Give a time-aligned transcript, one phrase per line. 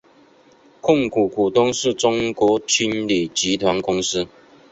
[0.81, 4.27] 控股股东是中国青旅集团公司。